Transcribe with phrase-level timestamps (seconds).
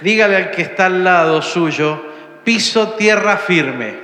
[0.00, 2.02] Dígale al que está al lado suyo,
[2.42, 3.94] piso tierra firme.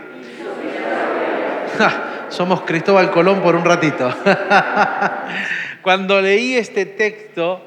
[2.29, 4.15] somos Cristóbal Colón por un ratito.
[5.83, 7.67] Cuando leí este texto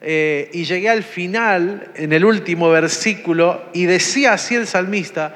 [0.00, 5.34] eh, y llegué al final, en el último versículo, y decía así el salmista,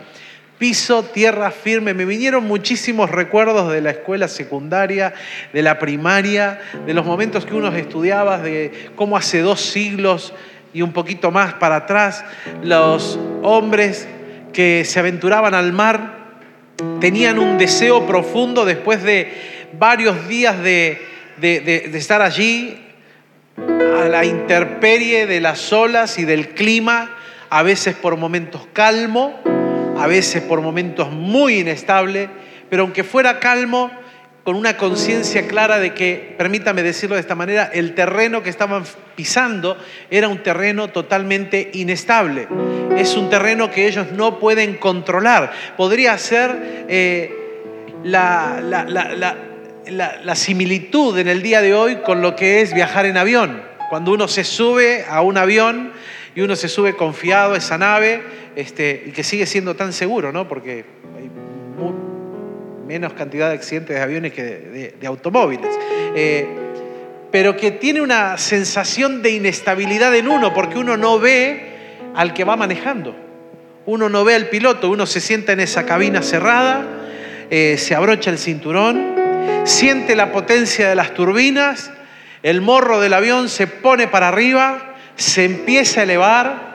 [0.57, 5.15] piso tierra firme, me vinieron muchísimos recuerdos de la escuela secundaria,
[5.53, 10.33] de la primaria, de los momentos que uno estudiaba, de cómo hace dos siglos
[10.73, 12.25] y un poquito más para atrás,
[12.63, 14.07] los hombres
[14.53, 16.19] que se aventuraban al mar
[17.01, 21.01] tenían un deseo profundo después de varios días de,
[21.95, 22.79] estar allí,
[23.57, 27.17] a la intemperie de las olas y del clima,
[27.51, 29.35] a veces por momentos calmo,
[29.99, 32.31] a veces por momentos muy inestable,
[32.71, 33.91] pero aunque fuera calmo,
[34.45, 38.85] con una conciencia clara de que, permítame decirlo de esta manera, el terreno que estaban
[39.15, 39.77] pisando
[40.11, 42.49] era un terreno totalmente inestable.
[42.97, 45.53] Es un terreno que ellos no pueden controlar.
[45.77, 47.35] Podría ser eh,
[48.03, 49.37] la,
[50.35, 53.63] similitud en el día de hoy con lo que es viajar en avión.
[53.91, 55.93] Cuando uno se sube a un avión
[56.35, 58.23] y uno se sube confiado a esa nave,
[58.57, 60.49] este, y que sigue siendo tan seguro, ¿no?
[60.49, 60.85] Porque
[62.91, 64.43] menos cantidad de accidentes de aviones que
[65.01, 65.71] de, automóviles.
[66.17, 66.45] Eh,
[67.31, 71.77] pero que tiene una sensación de inestabilidad en uno, porque uno no ve
[72.17, 73.15] al que va manejando.
[73.87, 76.85] Uno no ve al piloto, uno se sienta en esa cabina cerrada,
[77.49, 79.15] eh, se abrocha el cinturón,
[79.63, 81.93] siente la potencia de las turbinas,
[82.43, 86.70] el morro del avión se pone para arriba, se empieza a elevar,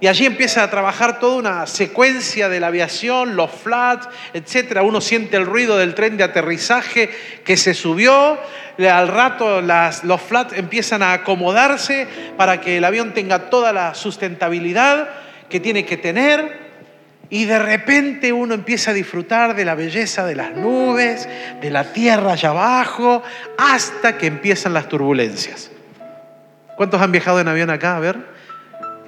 [0.00, 4.80] y allí empieza a trabajar toda una secuencia de la aviación, los flats, etc.
[4.82, 7.10] Uno siente el ruido del tren de aterrizaje
[7.44, 8.38] que se subió.
[8.78, 15.10] Al rato los flats empiezan a acomodarse para que el avión tenga toda la sustentabilidad
[15.50, 16.70] que tiene que tener.
[17.28, 21.28] Y de repente uno empieza a disfrutar de la belleza de las nubes,
[21.60, 23.22] de la tierra allá abajo,
[23.58, 25.70] hasta que empiezan las turbulencias.
[26.76, 27.98] ¿Cuántos han viajado en avión acá?
[27.98, 28.29] A ver.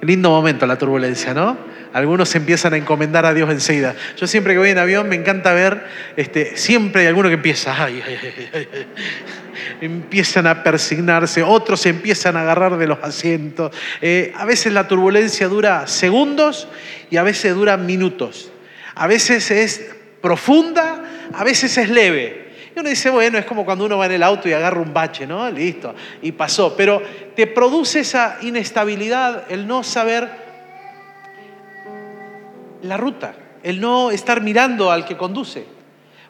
[0.03, 1.57] Lindo momento la turbulencia, ¿no?
[1.93, 3.95] Algunos empiezan a encomendar a Dios enseguida.
[4.17, 5.85] Yo siempre que voy en avión me encanta ver,
[6.17, 7.87] este, siempre hay alguno que empieza,
[9.81, 13.75] empiezan a persignarse, otros se empiezan a agarrar de los asientos.
[14.01, 16.67] Eh, a veces la turbulencia dura segundos
[17.09, 18.51] y a veces dura minutos.
[18.95, 19.85] A veces es
[20.21, 21.03] profunda,
[21.33, 22.42] a veces es leve.
[22.75, 24.93] Y uno dice, bueno, es como cuando uno va en el auto y agarra un
[24.93, 25.49] bache, ¿no?
[25.49, 26.75] Listo, y pasó.
[26.75, 27.01] Pero
[27.35, 30.29] te produce esa inestabilidad el no saber
[32.81, 35.65] la ruta, el no estar mirando al que conduce.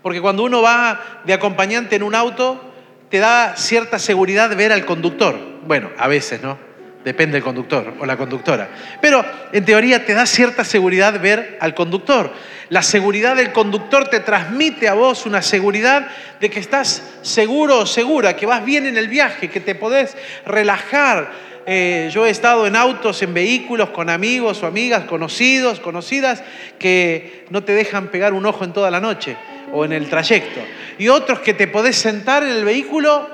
[0.02, 2.62] Porque cuando uno va de acompañante en un auto,
[3.10, 5.38] te da cierta seguridad ver al conductor.
[5.66, 6.73] Bueno, a veces, ¿no?
[7.04, 8.70] Depende del conductor o la conductora.
[9.02, 12.32] Pero en teoría te da cierta seguridad ver al conductor.
[12.70, 16.08] La seguridad del conductor te transmite a vos una seguridad
[16.40, 20.16] de que estás seguro o segura, que vas bien en el viaje, que te podés
[20.46, 21.32] relajar.
[21.66, 26.42] Eh, yo he estado en autos, en vehículos, con amigos o amigas, conocidos, conocidas,
[26.80, 29.36] que no te dejan pegar un ojo en toda la noche
[29.74, 30.62] o en el trayecto.
[30.98, 33.30] Y otros que te podés sentar en el vehículo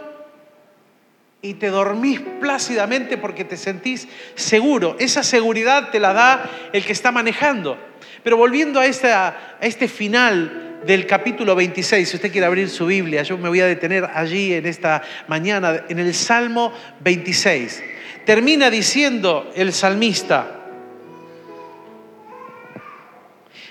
[1.41, 4.97] y te dormís plácidamente porque te sentís seguro.
[4.99, 7.77] Esa seguridad te la da el que está manejando.
[8.23, 13.23] Pero volviendo a, esta, este final del capítulo 26, si usted quiere abrir su Biblia,
[13.23, 17.83] yo me voy a detener allí en esta mañana, en el Salmo 26.
[18.25, 20.55] Termina diciendo el salmista,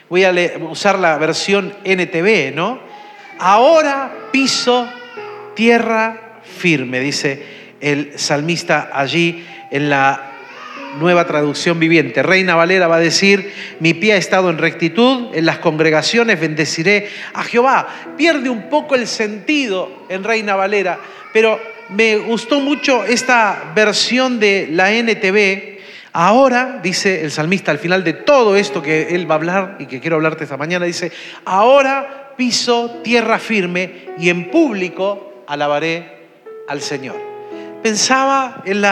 [0.09, 0.33] voy a
[0.71, 2.81] usar la versión NTV, ¿no?
[3.39, 4.89] Ahora piso
[5.55, 10.28] tierra firme, dice el salmista allí en la
[10.99, 12.22] nueva traducción viviente.
[12.22, 17.09] Reina Valera va a decir, mi pie ha estado en rectitud, en las congregaciones bendeciré
[17.34, 17.88] a Jehová.
[18.17, 20.99] Pierde un poco el sentido en Reina Valera,
[21.33, 25.78] pero me gustó mucho esta versión de la NTV.
[26.12, 29.87] Ahora, dice el salmista al final de todo esto que él va a hablar y
[29.87, 31.12] que quiero hablarte esta mañana, dice,
[31.44, 36.19] ahora piso tierra firme y en público alabaré
[36.69, 37.28] al Señor.
[37.88, 38.82] Pensaba en,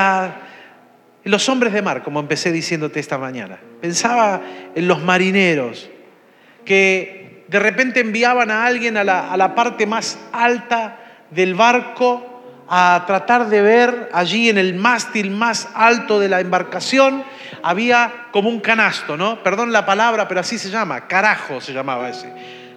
[1.24, 3.58] los hombres de mar, como empecé diciéndote esta mañana.
[3.82, 4.40] Pensaba
[4.74, 5.90] en los marineros
[6.64, 10.98] que de repente enviaban a alguien a la, a la parte más alta
[11.30, 17.22] del barco a tratar de ver allí en el mástil más alto de la embarcación,
[17.62, 19.42] había como un canasto, ¿no?
[19.42, 22.32] Perdón la palabra, pero así se llama, carajo se llamaba ese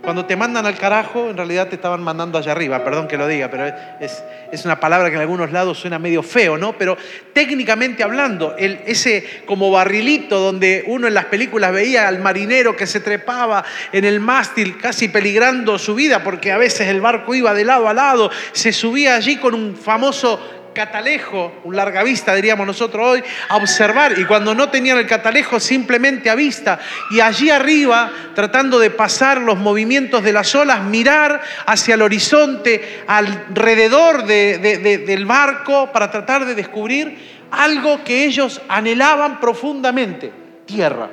[0.10, 3.28] Cuando te mandan al carajo, en realidad te estaban mandando allá arriba, perdón que lo
[3.28, 3.68] diga, pero
[4.00, 6.76] es, es una palabra que en algunos lados suena medio feo, ¿no?
[6.80, 6.98] Pero
[7.32, 12.88] técnicamente hablando, el, ese como barrilito donde uno en las películas veía al marinero que
[12.88, 17.54] se trepaba en el mástil casi peligrando su vida, porque a veces el barco iba
[17.54, 22.66] de lado a lado, se subía allí con un famoso catalejo, un larga vista diríamos
[22.66, 24.18] nosotros hoy, a observar.
[24.18, 26.80] Y cuando no tenían el catalejo, simplemente a vista.
[27.12, 33.04] Y allí arriba, tratando de pasar los movimientos de las olas, mirar hacia el horizonte,
[33.07, 40.31] alrededor del barco, para tratar de descubrir algo que ellos anhelaban profundamente,
[40.65, 41.10] tierra.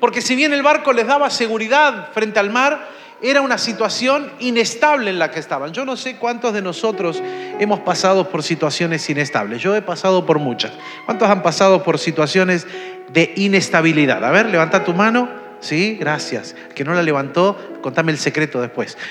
[0.00, 2.88] Porque si bien el barco les daba seguridad frente al mar,
[3.22, 5.72] era una situación inestable en la que estaban.
[5.72, 7.22] Yo no sé cuántos de nosotros
[7.58, 9.62] hemos pasado por situaciones inestables.
[9.62, 10.72] Yo he pasado por muchas.
[11.06, 12.66] ¿Cuántos han pasado por situaciones
[13.12, 14.24] de inestabilidad?
[14.24, 15.28] A ver, levanta tu mano.
[15.60, 16.56] Sí, gracias.
[16.74, 18.98] Que no la levantó, contame el secreto después.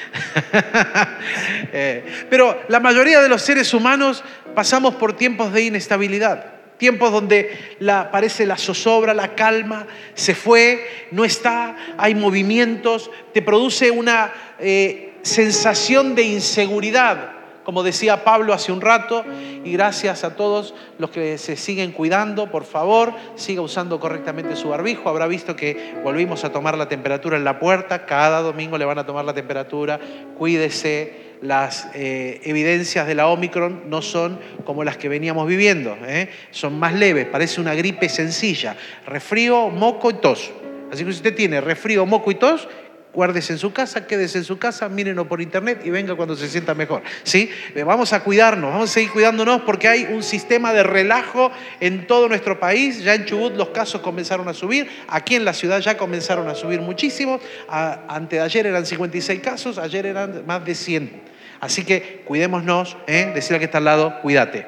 [1.73, 4.23] Eh, pero la mayoría de los seres humanos
[4.53, 9.85] pasamos por tiempos de inestabilidad tiempos donde la, parece la zozobra, la calma,
[10.15, 17.33] se fue, no está, hay movimientos, te produce una eh, sensación de inseguridad,
[17.63, 19.23] como decía Pablo hace un rato,
[19.63, 24.69] y gracias a todos los que se siguen cuidando, por favor, siga usando correctamente su
[24.69, 25.07] barbijo.
[25.07, 28.97] Habrá visto que volvimos a tomar la temperatura en la puerta, cada domingo le van
[28.97, 29.99] a tomar la temperatura,
[30.35, 36.29] cuídese, las eh, evidencias de la Omicron no son como las que veníamos viviendo, ¿eh?
[36.51, 40.51] son más leves, parece una gripe sencilla, resfrío, moco y tos.
[40.91, 42.67] Así que si usted tiene resfrío, moco y tos,
[43.13, 46.47] guárdese en su casa, quédese en su casa, mírenos por internet y venga cuando se
[46.47, 47.01] sienta mejor.
[47.23, 47.49] ¿sí?
[47.75, 52.07] Eh, vamos a cuidarnos, vamos a seguir cuidándonos porque hay un sistema de relajo en
[52.07, 53.03] todo nuestro país.
[53.03, 56.55] Ya en Chubut los casos comenzaron a subir, aquí en la ciudad ya comenzaron a
[56.55, 57.39] subir muchísimo.
[57.67, 61.21] Antes de ayer eran 56 casos, ayer eran más de 100.
[61.59, 63.31] Así que cuidémonos, ¿eh?
[63.35, 64.67] decirle que está al lado, cuídate.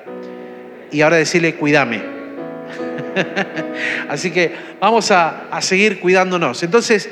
[0.91, 2.03] Y ahora decirle, cuídame.
[4.09, 6.61] Así que vamos a, a seguir cuidándonos.
[6.61, 7.09] Entonces,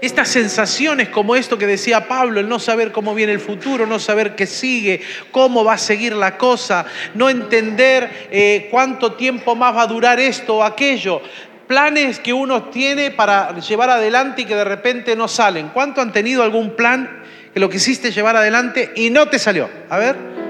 [0.00, 3.98] estas sensaciones como esto que decía Pablo, el no saber cómo viene el futuro, no
[3.98, 5.00] saber qué sigue,
[5.30, 10.20] cómo va a seguir la cosa, no entender eh, cuánto tiempo más va a durar
[10.20, 11.20] esto o aquello,
[11.66, 15.70] planes que uno tiene para llevar adelante y que de repente no salen.
[15.70, 17.24] ¿Cuánto han tenido algún plan
[17.56, 19.70] que lo quisiste llevar adelante y no te salió.
[19.88, 20.45] A ver.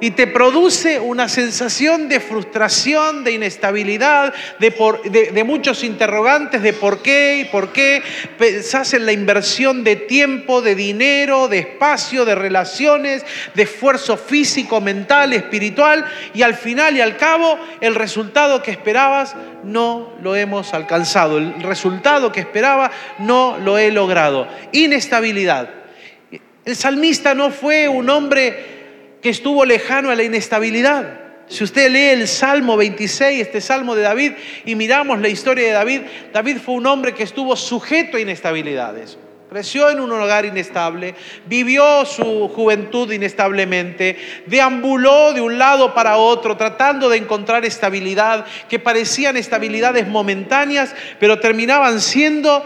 [0.00, 7.40] Y te produce una sensación de frustración, de inestabilidad, de, muchos interrogantes de por qué
[7.40, 8.02] y por qué.
[8.38, 13.24] Pensás en la inversión de tiempo, de dinero, de espacio, de relaciones,
[13.54, 16.04] de esfuerzo físico, mental, espiritual.
[16.32, 19.34] Y al final y al cabo, el resultado que esperabas
[19.64, 21.38] no lo hemos alcanzado.
[21.38, 24.46] El resultado que esperaba no lo he logrado.
[24.70, 25.70] Inestabilidad.
[26.64, 28.77] El salmista no fue un hombre
[29.20, 31.20] que estuvo lejano a la inestabilidad.
[31.48, 34.32] Si usted lee el Salmo 26, este Salmo de David,
[34.66, 36.00] y miramos la historia de David,
[36.32, 39.16] David fue un hombre que estuvo sujeto a inestabilidades.
[39.48, 41.14] Creció en un hogar inestable,
[41.46, 48.78] vivió su juventud inestablemente, deambuló de un lado para otro tratando de encontrar estabilidad, que
[48.78, 52.62] parecían estabilidades momentáneas, pero terminaban siendo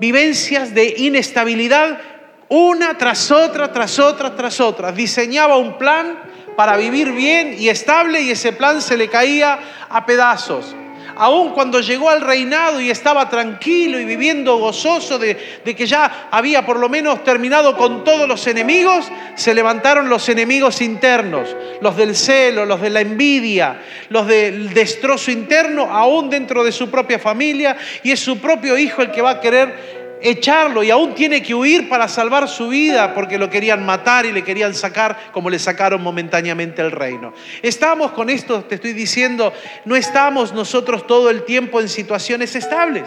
[0.00, 2.00] vivencias de inestabilidad
[2.48, 4.92] una tras otra, tras otra, tras otra.
[4.92, 6.18] Diseñaba un plan
[6.56, 9.58] para vivir bien y estable y ese plan se le caía
[9.88, 10.74] a pedazos.
[11.18, 16.66] Aún cuando llegó al reinado y estaba tranquilo y viviendo gozoso de, que ya había
[16.66, 22.14] por lo menos terminado con todos los enemigos, se levantaron los enemigos internos, los del
[22.14, 27.78] celo, los de la envidia, los del destrozo interno, aún dentro de su propia familia,
[28.02, 31.54] y es su propio hijo el que va a querer echarlo y aún tiene que
[31.54, 35.58] huir para salvar su vida porque lo querían matar y le querían sacar como le
[35.58, 37.32] sacaron momentáneamente el reino.
[37.62, 39.52] Estamos con esto, te estoy diciendo,
[39.84, 43.04] no estamos nosotros todo el tiempo en situaciones estables.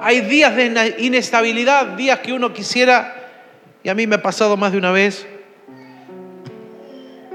[0.00, 3.30] Hay días de inestabilidad, días que uno quisiera,
[3.82, 5.26] y a mí me ha pasado más de una vez,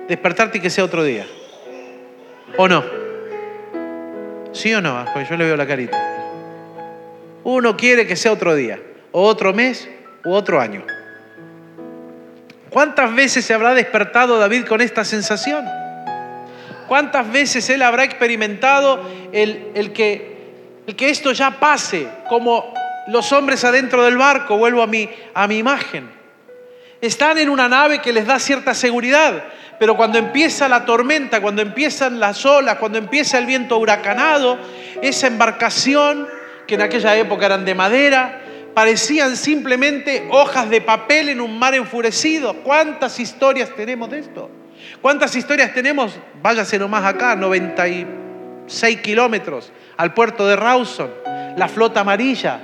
[0.08, 1.26] despertarte y que sea otro día.
[2.58, 2.84] ¿O no?
[4.54, 5.06] ¿Sí o no?
[5.14, 6.23] Porque yo le veo la carita.
[7.44, 8.80] Uno quiere que sea otro día,
[9.12, 9.90] o otro mes,
[10.24, 10.86] u otro año.
[12.70, 15.66] ¿Cuántas veces se habrá despertado David con esta sensación?
[16.88, 20.38] ¿Cuántas veces él habrá experimentado el, el, que,
[20.88, 22.74] el que esto ya pase, como
[23.08, 26.10] los hombres adentro del barco, vuelvo a mi, a mi imagen?
[27.02, 29.44] Están en una nave que les da cierta seguridad,
[29.78, 34.58] pero cuando empieza la tormenta, cuando empiezan las olas, cuando empieza el viento huracanado,
[35.02, 36.28] esa embarcación
[36.74, 38.42] que en aquella época eran de madera,
[38.74, 42.64] parecían simplemente hojas de papel en un mar enfurecido.
[42.64, 44.50] ¿Cuántas historias tenemos de esto?
[45.00, 46.18] ¿Cuántas historias tenemos?
[46.42, 51.12] Váyase nomás acá, 96 kilómetros al puerto de Rawson,
[51.56, 52.60] la flota amarilla.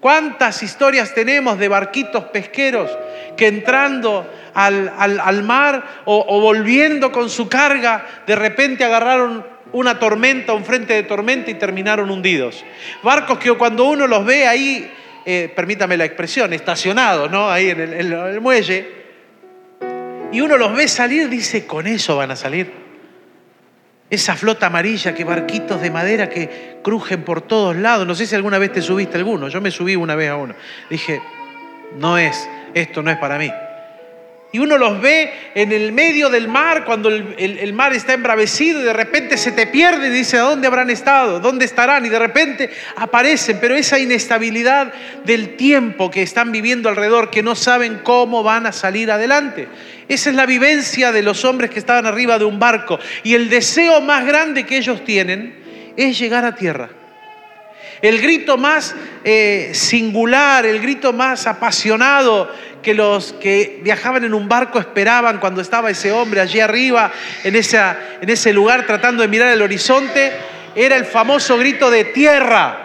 [0.00, 2.90] ¿Cuántas historias tenemos de barquitos pesqueros
[3.36, 10.52] que entrando al, mar o, o volviendo con su carga, de repente agarraron una tormenta,
[10.52, 12.64] un frente de tormenta y terminaron hundidos.
[13.02, 14.90] Barcos que cuando uno los ve ahí,
[15.26, 17.50] eh, permítame la expresión, estacionados, ¿no?
[17.50, 19.04] Ahí en el, muelle,
[20.30, 22.70] y uno los ve salir, dice, con eso van a salir.
[24.08, 28.06] Esa flota amarilla, que barquitos de madera que crujen por todos lados.
[28.06, 30.54] No sé si alguna vez te subiste alguno, yo me subí una vez a uno.
[30.88, 31.20] Dije,
[31.98, 33.50] no es, esto no es para mí.
[34.54, 38.84] Y uno los ve en el medio del mar, cuando el, mar está embravecido y
[38.84, 41.40] de repente se te pierde y dice, ¿a dónde habrán estado?
[41.40, 42.06] ¿Dónde estarán?
[42.06, 44.92] Y de repente aparecen, pero esa inestabilidad
[45.24, 49.66] del tiempo que están viviendo alrededor, que no saben cómo van a salir adelante.
[50.08, 53.00] Esa es la vivencia de los hombres que estaban arriba de un barco.
[53.24, 56.90] Y el deseo más grande que ellos tienen es llegar a tierra.
[58.00, 58.94] El grito más
[59.24, 62.50] eh, singular, el grito más apasionado
[62.84, 67.10] que los que viajaban en un barco esperaban cuando estaba ese hombre allí arriba,
[67.42, 70.32] en, esa, en ese lugar tratando de mirar el horizonte,
[70.76, 72.80] era el famoso grito de tierra.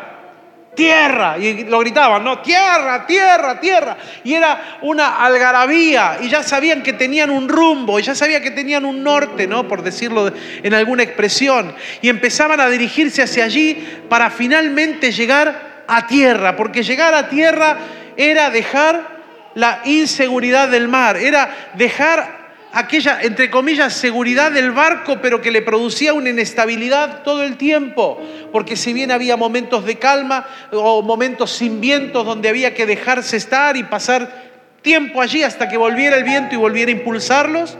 [0.75, 2.39] Tierra, y lo gritaban, ¿no?
[2.39, 3.97] Tierra, tierra, tierra.
[4.23, 8.51] Y era una algarabía, y ya sabían que tenían un rumbo, y ya sabían que
[8.51, 9.67] tenían un norte, ¿no?
[9.67, 10.31] Por decirlo
[10.63, 11.75] en alguna expresión.
[12.01, 17.77] Y empezaban a dirigirse hacia allí para finalmente llegar a tierra, porque llegar a tierra
[18.15, 19.18] era dejar
[19.59, 22.39] la inseguridad del mar, era dejar
[22.71, 28.21] aquella, entre comillas, seguridad del barco, pero que le producía una inestabilidad todo el tiempo,
[28.53, 33.35] porque si bien había momentos de calma o momentos sin vientos donde había que dejarse
[33.35, 34.49] estar y pasar
[34.81, 37.77] tiempo allí hasta que volviera el viento y volviera a impulsarlos,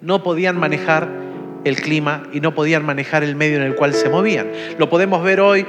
[0.00, 1.08] no podían manejar
[1.64, 4.50] el clima y no podían manejar el medio en el cual se movían.
[4.78, 5.66] Lo podemos ver hoy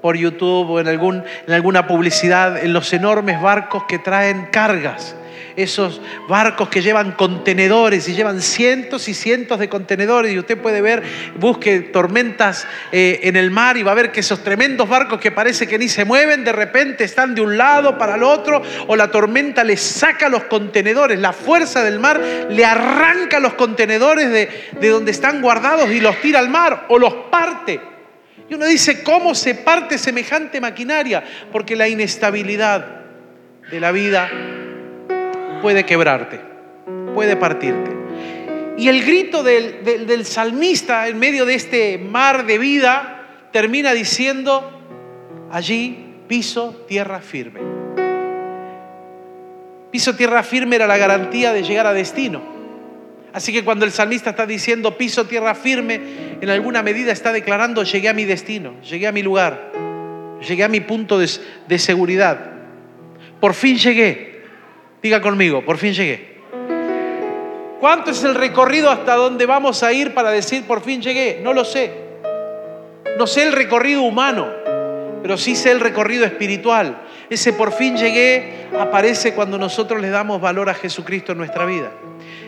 [0.00, 5.16] por YouTube o en, alguna publicidad en los enormes barcos que traen cargas.
[5.56, 10.80] Esos barcos que llevan contenedores y llevan cientos y cientos de contenedores y usted puede
[10.80, 11.02] ver,
[11.38, 15.32] busque tormentas eh, en el mar y va a ver que esos tremendos barcos que
[15.32, 18.96] parece que ni se mueven, de repente están de un lado para el otro o
[18.96, 24.48] la tormenta le saca los contenedores, la fuerza del mar le arranca los contenedores de,
[24.80, 27.80] de donde están guardados y los tira al mar o los parte.
[28.50, 31.22] Y uno dice, ¿cómo se parte semejante maquinaria?
[31.52, 32.84] Porque la inestabilidad
[33.70, 34.28] de la vida
[35.62, 36.40] puede quebrarte,
[37.14, 37.92] puede partirte.
[38.76, 44.82] Y el grito del, salmista en medio de este mar de vida termina diciendo,
[45.52, 47.60] allí piso tierra firme.
[49.92, 52.59] Piso tierra firme era la garantía de llegar a destino.
[53.32, 56.00] Así que cuando el salmista está diciendo piso tierra firme,
[56.40, 59.72] en alguna medida está declarando llegué a mi destino, llegué a mi lugar,
[60.46, 61.30] llegué a mi punto de,
[61.68, 62.50] de seguridad.
[63.40, 64.42] Por fin llegué.
[65.02, 66.40] Diga conmigo, por fin llegué.
[67.80, 71.40] ¿Cuánto es el recorrido hasta donde vamos a ir para decir por fin llegué?
[71.42, 72.10] No lo sé.
[73.16, 74.46] No sé el recorrido humano,
[75.22, 77.02] pero sí sé el recorrido espiritual.
[77.28, 81.90] Ese por fin llegué aparece cuando nosotros le damos valor a Jesucristo en nuestra vida.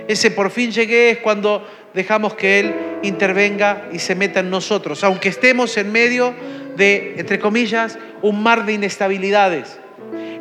[0.09, 5.05] Ese por fin llegué es cuando dejamos que Él intervenga y se meta en nosotros,
[5.05, 6.35] aunque estemos en medio
[6.77, 9.79] de, entre comillas, un mar de inestabilidades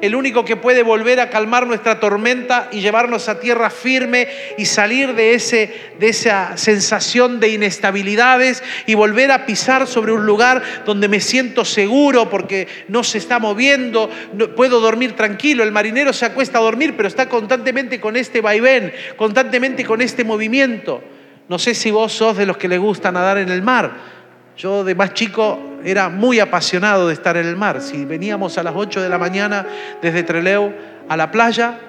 [0.01, 4.65] el único que puede volver a calmar nuestra tormenta y llevarnos a tierra firme y
[4.65, 10.61] salir de, ese, de esa sensación de inestabilidades y volver a pisar sobre un lugar
[10.85, 14.09] donde me siento seguro porque no se está moviendo,
[14.55, 15.63] puedo dormir tranquilo.
[15.63, 20.23] El marinero se acuesta a dormir, pero está constantemente con este vaivén, constantemente con este
[20.23, 21.03] movimiento.
[21.47, 24.20] No sé si vos sos de los que le gusta nadar en el mar.
[24.61, 27.81] Yo de más chico era muy apasionado de estar en el mar.
[27.81, 29.65] Si veníamos a las 8 de la mañana
[30.03, 30.71] desde Treleu
[31.09, 31.79] a la playa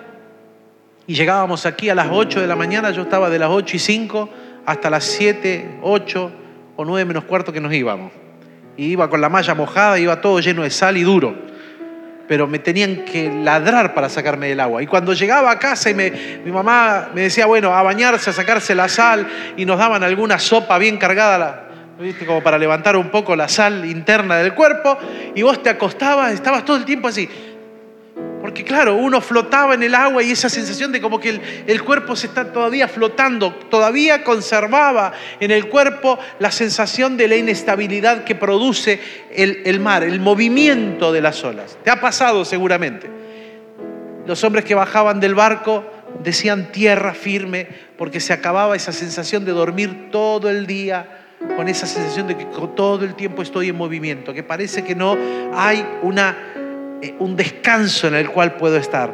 [1.07, 3.79] y llegábamos aquí a las 8 de la mañana, yo estaba de las 8 y
[3.79, 4.29] 5
[4.65, 6.33] hasta las 7, 8
[6.77, 8.11] o 9 menos cuarto que nos íbamos.
[8.79, 11.35] Y iba con la malla mojada, iba todo lleno de sal y duro.
[12.27, 14.83] Pero me tenían que ladrar para sacarme del agua.
[14.83, 18.75] Y cuando llegaba a casa y mi mamá me decía, bueno, a bañarse, a sacarse
[18.75, 21.69] la sal, y nos daban alguna sopa bien cargada
[22.27, 24.99] como para levantar un poco la sal interna del cuerpo,
[25.35, 27.29] y vos te acostabas, estabas todo el tiempo así.
[28.43, 32.17] Porque claro, uno flotaba en el agua y esa sensación de como que el, cuerpo
[32.17, 38.35] se está todavía flotando, todavía conservaba en el cuerpo la sensación de la inestabilidad que
[38.35, 38.99] produce
[39.33, 41.79] el, el mar, el movimiento de las olas.
[41.85, 43.09] Te ha pasado seguramente.
[44.27, 45.85] Los hombres que bajaban del barco
[46.25, 51.22] decían tierra firme porque se acababa esa sensación de dormir todo el día
[51.57, 55.17] con esa sensación de que todo el tiempo estoy en movimiento, que parece que no
[55.55, 56.37] hay una,
[57.03, 59.13] eh, un descanso en el cual puedo estar.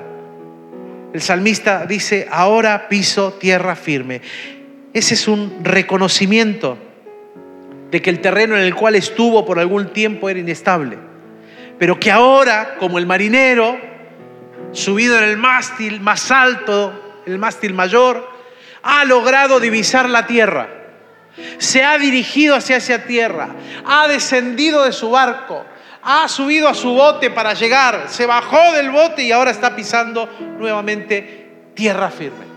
[1.12, 4.20] El salmista dice, ahora piso tierra firme.
[4.92, 6.78] Ese es un reconocimiento
[7.90, 10.98] de que el terreno en el cual estuvo por algún tiempo era inestable,
[11.78, 13.78] pero que ahora, como el marinero,
[14.72, 18.28] subido en el mástil más alto, el mástil mayor,
[18.82, 20.77] ha logrado divisar la tierra
[21.58, 23.48] se ha dirigido hacia esa tierra,
[23.84, 25.64] ha descendido de su barco,
[26.02, 30.28] ha subido a su bote para llegar, se bajó del bote y ahora está pisando
[30.58, 32.48] nuevamente tierra firme.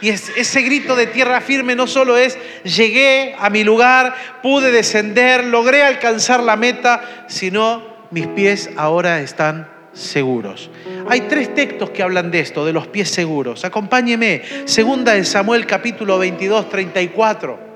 [0.00, 5.44] Y ese grito de tierra firme no solo es llegué a mi lugar, pude descender,
[5.44, 10.70] logré alcanzar la meta, sino mis pies ahora están seguros.
[11.08, 13.64] Hay tres textos que hablan de esto, de los pies seguros.
[13.64, 14.42] Acompáñeme.
[14.66, 17.73] Segunda de Samuel capítulo 22, 34.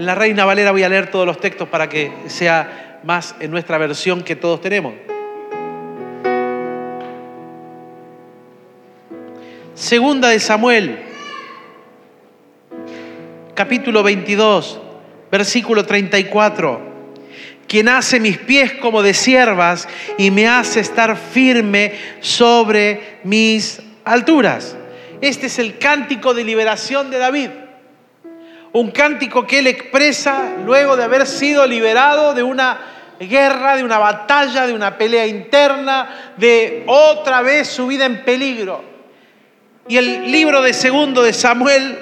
[0.00, 3.50] En la Reina Valera voy a leer todos los textos para que sea más en
[3.50, 4.94] nuestra versión que todos tenemos.
[9.74, 11.00] Segunda de Samuel,
[13.52, 14.80] capítulo 22,
[15.30, 16.80] versículo 34.
[17.66, 24.78] Quien hace mis pies como de siervas y me hace estar firme sobre mis alturas.
[25.20, 27.50] Este es el cántico de liberación de David.
[28.72, 32.80] Un cántico que él expresa luego de haber sido liberado de una
[33.18, 38.82] guerra, de una batalla, de una pelea interna, de otra vez su vida en peligro.
[39.88, 41.98] Y el libro de segundo de Samuel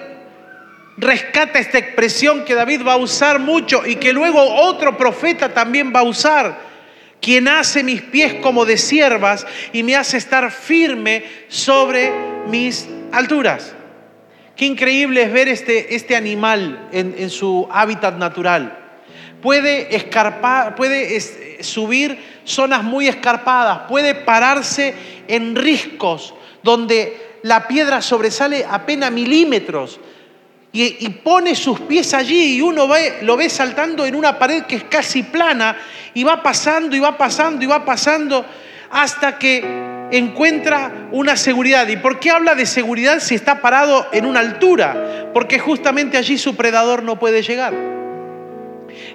[0.98, 5.92] rescata esta expresión que David va a usar mucho y que luego otro profeta también
[5.94, 6.68] va a usar.
[7.20, 12.12] Quien hace mis pies como de siervas y me hace estar firme sobre
[12.46, 13.74] mis alturas.
[14.58, 18.76] Qué increíble es ver este, este animal en, su hábitat natural.
[19.40, 19.88] Puede
[20.76, 21.20] puede
[21.62, 24.96] subir zonas muy escarpadas, puede pararse
[25.28, 30.00] en riscos donde la piedra sobresale apenas milímetros
[30.72, 34.64] y, y, pone sus pies allí y uno ve, lo ve saltando en una pared
[34.64, 35.76] que es casi plana
[36.14, 38.44] y va pasando y va pasando y va pasando
[38.90, 41.86] hasta que encuentra una seguridad.
[41.88, 45.30] ¿Y por qué habla de seguridad si está parado en una altura?
[45.32, 47.74] Porque justamente allí su predador no puede llegar.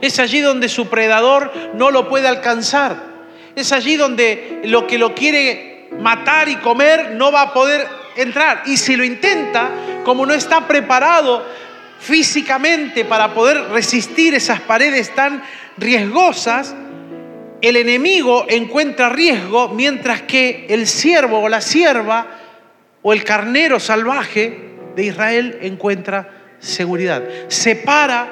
[0.02, 3.14] Es allí donde su predador no lo puede alcanzar.
[3.56, 8.64] Es allí donde lo que lo quiere matar y comer no va a poder entrar.
[8.66, 9.70] Y si lo intenta,
[10.04, 11.46] como no está preparado
[12.00, 15.44] físicamente para poder resistir esas paredes tan
[15.78, 16.76] riesgosas,
[17.64, 22.28] el enemigo encuentra riesgo mientras que el siervo o la sierva
[23.02, 27.24] o el carnero salvaje de Israel encuentra seguridad.
[27.48, 28.28] Se para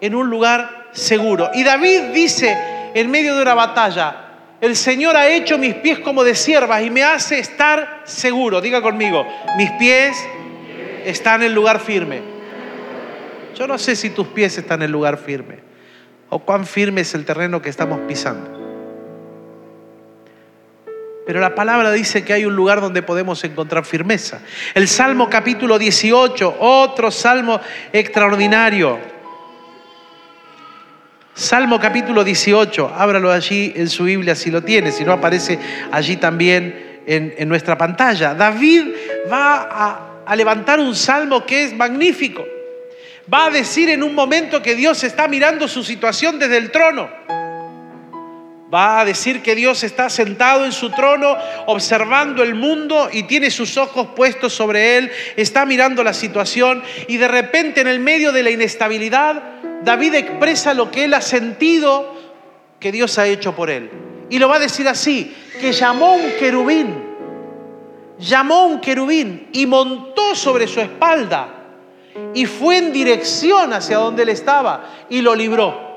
[0.00, 1.52] en un lugar seguro.
[1.54, 2.52] Y David dice
[2.94, 4.16] en medio de una batalla,
[4.60, 8.60] el Señor ha hecho mis pies como de siervas y me hace estar seguro.
[8.60, 9.24] Diga conmigo,
[9.56, 10.16] mis pies
[11.04, 12.22] están en lugar firme.
[13.54, 15.58] Yo no sé si tus pies están en lugar firme
[16.28, 18.53] o cuán firme es el terreno que estamos pisando.
[21.26, 24.40] Pero la palabra dice que hay un lugar donde podemos encontrar firmeza.
[24.74, 27.60] El Salmo capítulo 18, otro salmo
[27.92, 28.98] extraordinario.
[31.32, 35.58] Salmo capítulo 18, ábralo allí en su Biblia si lo tiene, si no aparece
[35.90, 38.34] allí también en, nuestra pantalla.
[38.34, 38.84] David
[39.32, 42.44] va a levantar un salmo que es magnífico.
[43.32, 47.08] Va a decir en un momento que Dios está mirando su situación desde el trono
[48.74, 53.50] Va a decir que Dios está sentado en su trono observando el mundo y tiene
[53.50, 58.32] sus ojos puestos sobre él, está mirando la situación y de repente en el medio
[58.32, 59.42] de la inestabilidad
[59.84, 62.14] David expresa lo que él ha sentido
[62.80, 63.90] que Dios ha hecho por él.
[64.30, 67.04] Y lo va a decir así, que llamó un querubín,
[68.18, 71.48] llamó un querubín y montó sobre su espalda
[72.32, 75.93] y fue en dirección hacia donde él estaba y lo libró.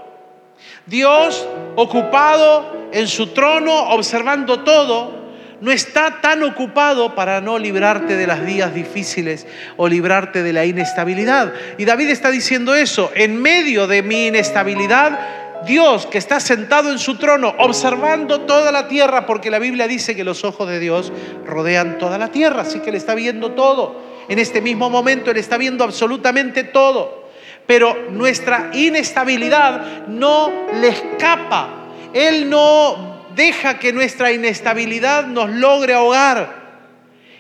[0.88, 1.46] Dios,
[1.76, 5.18] ocupado en su trono, observando todo,
[5.60, 10.66] no está tan ocupado para no librarte de las días difíciles o librarte de la
[10.66, 11.54] inestabilidad.
[11.78, 15.20] Y David está diciendo eso, en medio de mi inestabilidad,
[15.66, 20.16] Dios que está sentado en su trono, observando toda la tierra, porque la Biblia dice
[20.16, 21.12] que los ojos de Dios
[21.46, 24.00] rodean toda la tierra, así que Él está viendo todo.
[24.30, 27.27] En este mismo momento Él está viendo absolutamente todo.
[27.68, 31.70] Pero nuestra inestabilidad no le escapa.
[32.14, 36.68] Él no deja que nuestra inestabilidad nos logre ahogar.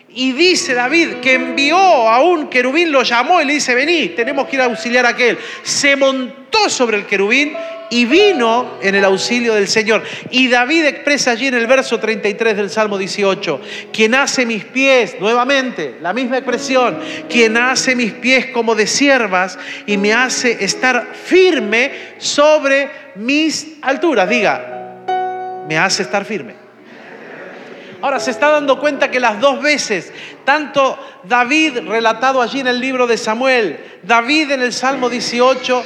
[0.10, 4.48] Y dice David que envió a un querubín, lo llamó y le dice, vení, tenemos
[4.48, 5.38] que ir a auxiliar a aquel.
[5.64, 7.54] Se montó sobre el querubín
[7.90, 10.04] y vino en el auxilio del Señor.
[10.32, 15.18] Y David expresa allí en el verso 33 del Salmo 18, quien hace mis pies,
[15.20, 21.14] nuevamente, la misma expresión, quien hace mis pies como de siervas y me hace estar
[21.14, 24.30] firme sobre mis alturas.
[24.30, 26.68] Diga, me hace estar firme.
[28.02, 30.14] Ahora se está dando cuenta que las dos veces,
[30.46, 35.84] tanto David relatado allí en el libro de Samuel, David en el Salmo 18,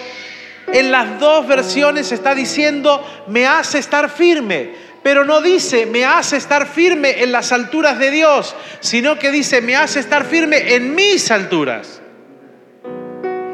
[0.68, 4.72] en las dos versiones está diciendo, me hace estar firme,
[5.04, 9.62] pero no dice, me hace estar firme en las alturas de Dios, sino que dice,
[9.62, 12.02] me hace estar firme en mis alturas.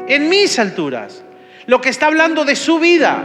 [0.06, 1.22] En mis alturas.
[1.66, 3.24] Lo que está hablando de su vida.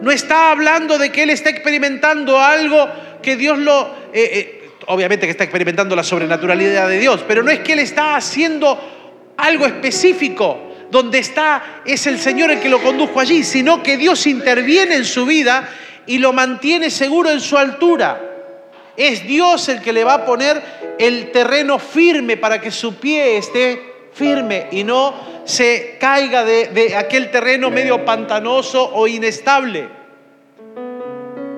[0.00, 2.88] No está hablando de que él está experimentando algo
[3.22, 3.86] que Dios lo...
[4.12, 7.78] Eh, eh, obviamente que está experimentando la sobrenaturalidad de Dios, pero no es que él
[7.78, 8.78] está haciendo
[9.36, 14.28] algo específico donde está es el Señor el que lo condujo allí, sino que Dios
[14.28, 15.68] interviene en su vida
[16.06, 18.20] y lo mantiene seguro en su altura.
[18.96, 20.62] Es Dios el que le va a poner
[21.00, 25.12] el terreno firme para que su pie esté firme y no
[25.44, 29.88] se caiga de, de aquel terreno medio pantanoso o inestable.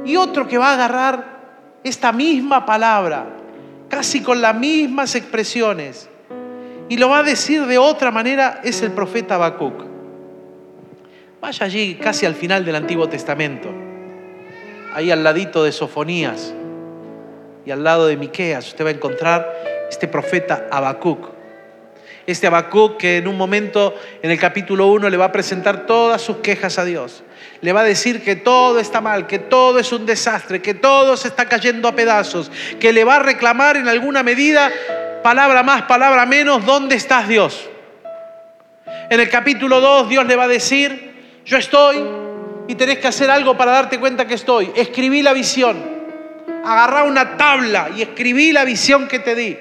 [0.06, 1.40] Y otro que va a agarrar
[1.84, 3.26] esta misma palabra,
[3.90, 6.08] casi con las mismas expresiones,
[6.88, 9.84] y lo va a decir de otra manera, es el profeta Habacuc.
[11.40, 13.68] Vaya allí casi al final del Antiguo Testamento,
[14.94, 16.54] ahí al ladito de Sofonías
[17.64, 19.52] y al lado de Miqueas, usted va a encontrar
[19.90, 21.36] este profeta Habacuc.
[22.26, 26.22] Este Habacuc que en un momento en el capítulo 1 le va a presentar todas
[26.22, 27.22] sus quejas a Dios.
[27.60, 31.16] Le va a decir que todo está mal, que todo es un desastre, que todo
[31.16, 34.72] se está cayendo a pedazos, que le va a reclamar en alguna medida
[35.26, 37.68] palabra más, palabra menos, ¿dónde estás Dios?
[39.10, 42.00] En el capítulo 2 Dios le va a decir, yo estoy
[42.68, 44.70] y tenés que hacer algo para darte cuenta que estoy.
[44.76, 45.84] Escribí la visión,
[46.64, 49.58] agarrá una tabla y escribí la visión que te di,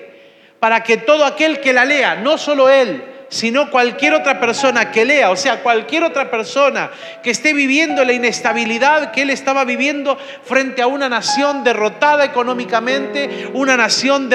[0.60, 5.06] para que todo aquel que la lea, no solo él, sino cualquier otra persona que
[5.06, 6.92] lea, o sea, cualquier otra persona
[7.24, 13.50] que esté viviendo la inestabilidad que él estaba viviendo frente a una nación derrotada económicamente,
[13.54, 14.30] una nación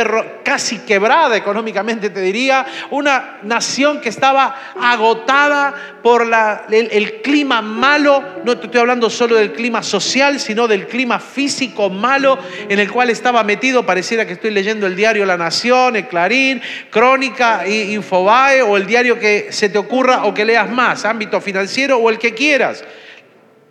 [0.44, 6.29] casi quebrada económicamente, te diría, una nación que estaba agotada por
[6.70, 11.90] el, clima malo, no te estoy hablando solo del clima social, sino del clima físico
[11.90, 16.09] malo en el cual estaba metido, pareciera que estoy leyendo el diario La Nación, el
[16.09, 21.40] Clarín, Crónica, Infobae o el diario que se te ocurra o que leas más, ámbito
[21.40, 22.85] financiero o el que quieras.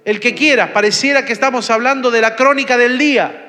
[0.03, 3.45] El que quieras, pareciera que estamos hablando de la crónica del día.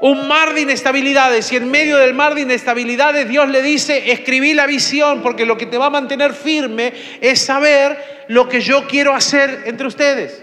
[0.00, 4.54] Un mar de inestabilidades y en medio del mar de inestabilidades Dios le dice, escribí
[4.54, 8.86] la visión porque lo que te va a mantener firme es saber lo que yo
[8.86, 10.42] quiero hacer entre ustedes.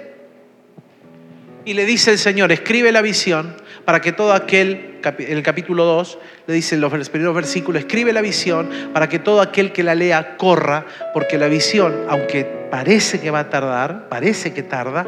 [1.64, 5.86] Y le dice el Señor, escribe la visión para que todo aquel, en el capítulo
[5.86, 9.84] 2, le dice en los primeros versículos, escribe la visión para que todo aquel que
[9.84, 15.06] la lea corra, porque la visión, aunque parece que va a tardar, parece que tarda,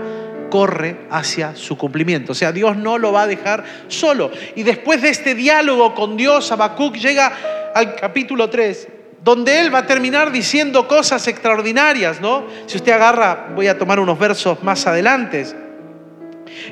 [0.51, 2.33] corre hacia su cumplimiento.
[2.33, 4.29] O sea, Dios no lo va a dejar solo.
[4.55, 8.87] Y después de este diálogo con Dios, Habacuc llega al capítulo 3,
[9.23, 12.45] donde él va a terminar diciendo cosas extraordinarias, ¿no?
[12.67, 15.62] Si usted agarra, voy a tomar unos versos más adelante,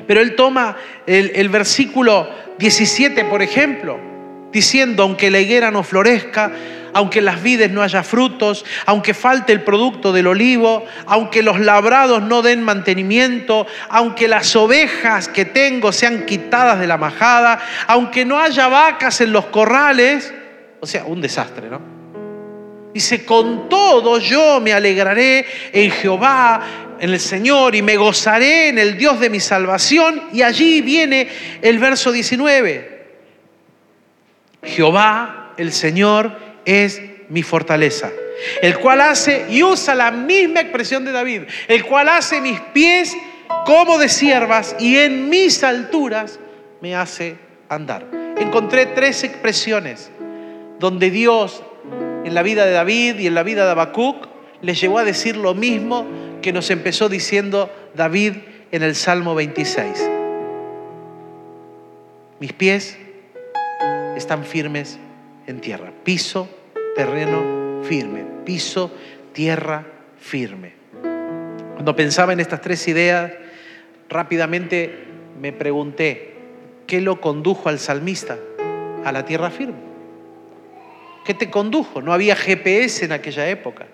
[0.06, 3.98] pero él toma el, versículo 17, por ejemplo,
[4.52, 6.52] diciendo, aunque la higuera no florezca,
[6.94, 12.22] aunque las vides no haya frutos, aunque falte el producto del olivo, aunque los labrados
[12.22, 18.38] no den mantenimiento, aunque las ovejas que tengo sean quitadas de la majada, aunque no
[18.38, 20.32] haya vacas en los corrales,
[20.80, 22.02] o sea, un desastre, ¿no?
[22.92, 26.60] Dice, con todo yo me alegraré en Jehová,
[27.02, 30.22] en el Señor, y me gozaré en el Dios de mi salvación.
[30.32, 31.26] Y allí viene
[31.60, 33.06] el verso 19.
[34.62, 38.12] Jehová, el Señor, es mi fortaleza,
[38.62, 43.16] el cual hace, y usa la misma expresión de David, el cual hace mis pies
[43.66, 46.38] como de siervas y en mis alturas
[46.80, 47.36] me hace
[47.68, 48.06] andar.
[48.38, 50.08] Encontré tres expresiones
[50.78, 51.64] donde Dios
[52.24, 54.28] en la vida de David y en la vida de Habacuc,
[54.60, 56.06] le llevó a decir lo mismo
[56.42, 58.34] que nos empezó diciendo David
[58.72, 60.10] en el Salmo 26.
[62.40, 62.98] Mis pies
[64.16, 64.98] están firmes
[65.46, 65.92] en tierra.
[66.02, 66.48] Piso,
[66.96, 68.24] terreno firme.
[68.44, 68.90] Piso,
[69.32, 69.86] tierra
[70.18, 70.72] firme.
[71.74, 73.32] Cuando pensaba en estas tres ideas,
[74.08, 75.04] rápidamente
[75.40, 76.34] me pregunté,
[76.86, 78.36] ¿qué lo condujo al salmista
[79.04, 79.92] a la tierra firme?
[81.24, 82.02] ¿Qué te condujo?
[82.02, 83.86] No había GPS en aquella época.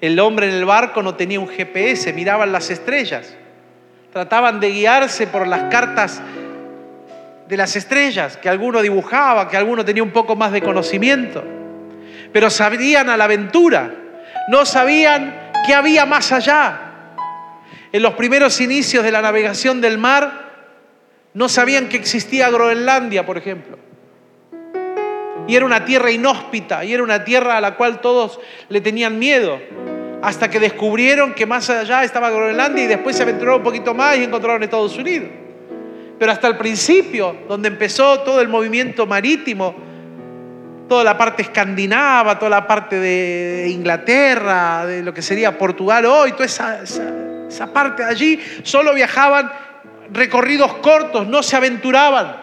[0.00, 3.34] El hombre en el barco no tenía un GPS, miraban las estrellas.
[4.12, 6.22] Trataban de guiarse por las cartas
[7.48, 11.44] de las estrellas, que alguno dibujaba, que alguno tenía un poco más de conocimiento.
[12.32, 13.92] Pero sabían a la aventura,
[14.48, 16.80] no sabían qué había más allá.
[17.92, 20.44] En los primeros inicios de la navegación del mar,
[21.34, 23.78] no sabían que existía Groenlandia, por ejemplo.
[25.46, 29.18] Y era una tierra inhóspita, y era una tierra a la cual todos le tenían
[29.18, 29.58] miedo,
[30.22, 34.16] hasta que descubrieron que más allá estaba Groenlandia y después se aventuraron un poquito más
[34.16, 35.28] y encontraron Estados Unidos.
[36.18, 39.74] Pero hasta el principio, donde empezó todo el movimiento marítimo,
[40.88, 46.32] toda la parte escandinava, toda la parte de Inglaterra, de lo que sería Portugal hoy,
[46.32, 49.50] toda esa, esa parte de allí, solo viajaban
[50.12, 52.36] recorridos cortos, no se aventuraban.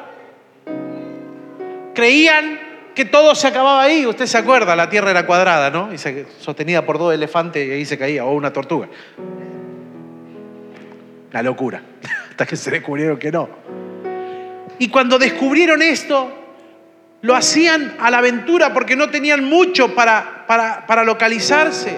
[1.94, 4.06] Creían que todo se acababa ahí.
[4.06, 5.94] Usted se acuerda, la tierra era cuadrada, ¿no?
[5.94, 8.88] Y se, sostenida por dos elefantes y ahí se caía, o una tortuga.
[11.32, 11.82] La locura,
[12.30, 13.50] hasta que se descubrieron que no.
[14.80, 16.30] Y cuando descubrieron esto,
[17.22, 21.96] lo hacían a la aventura porque no tenían mucho para, para, para localizarse.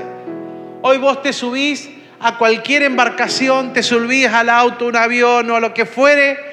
[0.82, 5.60] Hoy vos te subís a cualquier embarcación, te subís al auto, un avión o a
[5.60, 6.53] lo que fuere,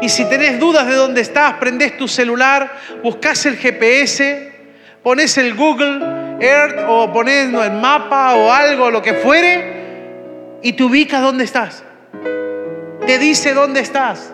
[0.00, 4.52] y si tenés dudas de dónde estás, prendés tu celular, buscas el GPS,
[5.02, 6.00] pones el Google
[6.40, 11.84] Earth o pones el mapa o algo, lo que fuere, y te ubicas dónde estás.
[13.06, 14.32] Te dice dónde estás.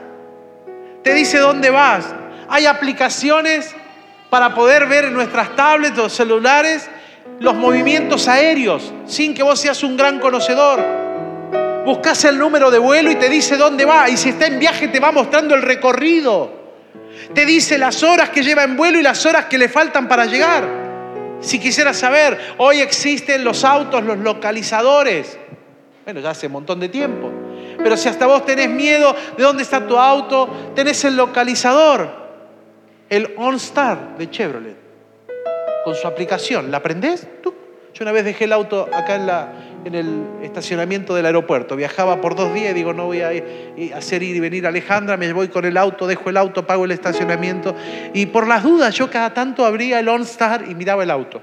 [1.02, 2.14] Te dice dónde vas.
[2.48, 3.74] Hay aplicaciones
[4.28, 6.88] para poder ver en nuestras tablets o celulares
[7.40, 10.99] los movimientos aéreos sin que vos seas un gran conocedor.
[11.84, 14.08] Buscas el número de vuelo y te dice dónde va.
[14.08, 16.60] Y si está en viaje te va mostrando el recorrido.
[17.34, 20.26] Te dice las horas que lleva en vuelo y las horas que le faltan para
[20.26, 20.80] llegar.
[21.40, 25.38] Si quisieras saber, hoy existen los autos, los localizadores.
[26.04, 27.30] Bueno, ya hace un montón de tiempo.
[27.78, 32.10] Pero si hasta vos tenés miedo de dónde está tu auto, tenés el localizador,
[33.08, 34.76] el OnStar de Chevrolet,
[35.84, 36.70] con su aplicación.
[36.70, 37.26] ¿La aprendés?
[37.94, 39.52] Yo una vez dejé el auto acá en, la,
[39.84, 41.76] en el estacionamiento del aeropuerto.
[41.76, 43.30] Viajaba por dos días y digo, no voy a
[43.94, 46.84] hacer ir y venir a Alejandra, me voy con el auto, dejo el auto, pago
[46.84, 47.74] el estacionamiento.
[48.12, 51.40] Y por las dudas, yo cada tanto abría el OnStar y miraba el auto.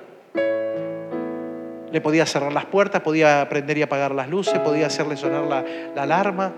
[1.92, 5.64] Le podía cerrar las puertas, podía prender y apagar las luces, podía hacerle sonar la,
[5.96, 6.54] la alarma.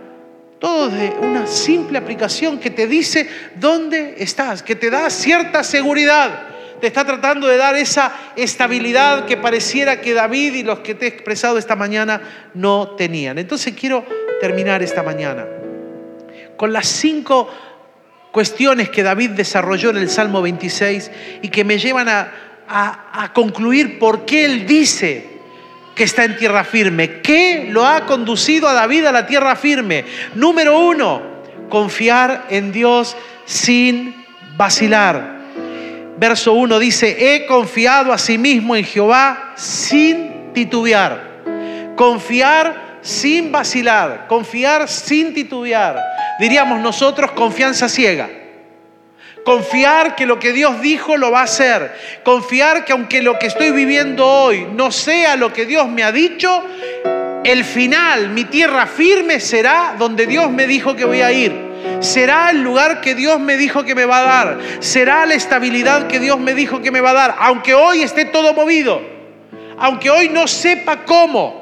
[0.57, 6.58] Todo de una simple aplicación que te dice dónde estás, que te da cierta seguridad.
[6.79, 11.05] Te está tratando de dar esa estabilidad que pareciera que David y los que te
[11.05, 13.37] he expresado esta mañana no tenían.
[13.37, 14.05] Entonces quiero
[14.39, 15.45] terminar esta mañana
[16.59, 17.49] con las cinco
[18.33, 21.09] cuestiones que David desarrolló en el Salmo 26
[21.41, 22.31] y que me llevan a,
[22.67, 25.25] a, concluir por qué él dice
[25.95, 27.21] que está en tierra firme.
[27.21, 30.03] ¿Qué lo ha conducido a David a la tierra firme?
[30.35, 31.21] Número uno,
[31.69, 33.15] confiar en Dios
[33.45, 34.25] sin
[34.57, 35.38] vacilar.
[36.19, 41.93] Verso 1 dice, he confiado a sí mismo en Jehová sin titubear.
[41.95, 45.97] Confiar sin vacilar, confiar sin titubear.
[46.37, 48.29] Diríamos nosotros confianza ciega.
[49.45, 51.95] Confiar que lo que Dios dijo lo va a hacer.
[52.25, 56.11] Confiar que aunque lo que estoy viviendo hoy no sea lo que Dios me ha
[56.11, 56.65] dicho,
[57.45, 61.68] el final, mi tierra firme será donde Dios me dijo que voy a ir.
[61.99, 64.59] Será el lugar que Dios me dijo que me va a dar.
[64.79, 67.35] Será la estabilidad que Dios me dijo que me va a dar.
[67.39, 69.01] Aunque hoy esté todo movido.
[69.77, 71.59] Aunque hoy no sepa cómo.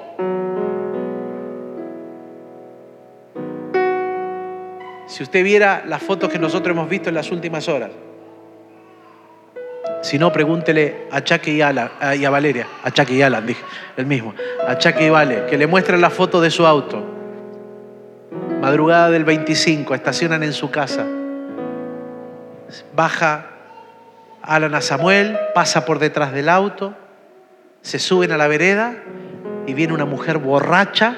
[5.08, 7.92] Si usted viera las fotos que nosotros hemos visto en las últimas horas,
[10.02, 13.64] si no, pregúntele a Chaque y, y a Valeria, a Chaque y Alan, dije,
[13.98, 14.34] el mismo,
[14.66, 17.17] a Chaque y Vale, que le muestren la foto de su auto.
[18.62, 21.06] Madrugada del 25, estacionan en su casa.
[22.96, 23.52] Baja
[24.42, 26.96] Alan a Samuel, pasa por detrás del auto,
[27.82, 28.96] se suben a la vereda
[29.66, 31.18] y viene una mujer borracha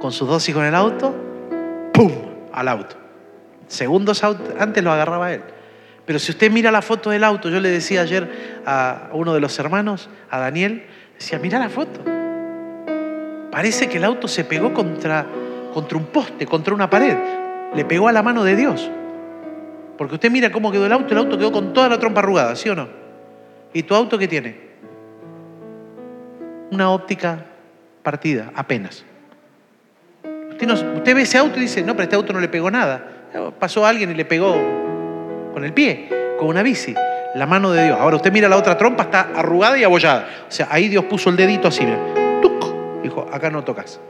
[0.00, 1.14] con sus dos hijos en el auto,
[1.92, 2.12] ¡pum!
[2.52, 2.96] al auto.
[3.68, 5.42] Segundos antes lo agarraba él.
[6.04, 9.40] Pero si usted mira la foto del auto, yo le decía ayer a uno de
[9.40, 12.00] los hermanos, a Daniel, decía, mira la foto.
[13.52, 15.26] Parece que el auto se pegó contra,
[15.72, 17.16] contra un poste, contra una pared.
[17.74, 18.90] Le pegó a la mano de Dios.
[19.96, 22.56] Porque usted mira cómo quedó el auto, el auto quedó con toda la trompa arrugada,
[22.56, 22.88] ¿sí o no?
[23.72, 24.56] ¿Y tu auto qué tiene?
[26.70, 27.46] Una óptica
[28.02, 29.04] partida, apenas.
[30.52, 33.04] Usted, ve ese auto y dice, no, pero este auto no le pegó nada.
[33.58, 34.56] Pasó alguien y le pegó
[35.52, 36.94] con el pie, con una bici.
[37.34, 37.98] La mano de Dios.
[38.00, 40.28] Ahora usted mira la otra trompa, está arrugada y abollada.
[40.48, 41.98] O sea, ahí Dios puso el dedito así, mira.
[43.02, 44.00] Dijo, acá no tocas.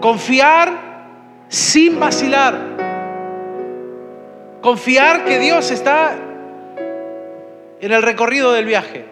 [0.00, 2.58] Confiar sin vacilar.
[4.62, 6.16] Confiar que Dios está
[7.80, 9.04] en el recorrido del viaje.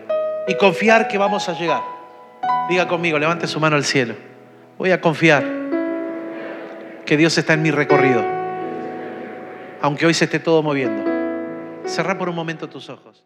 [0.46, 1.83] Y confiar que vamos a llegar.
[2.68, 4.14] Diga conmigo, levante su mano al cielo.
[4.79, 5.44] Voy a confiar
[7.05, 8.22] que Dios está en mi recorrido.
[9.81, 11.05] Aunque hoy se esté todo moviendo.
[11.85, 13.24] Cerra por un momento tus ojos.